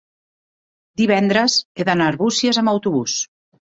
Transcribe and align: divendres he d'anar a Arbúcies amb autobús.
divendres 1.01 1.57
he 1.81 1.87
d'anar 1.91 2.07
a 2.09 2.15
Arbúcies 2.15 2.63
amb 2.63 2.73
autobús. 2.77 3.19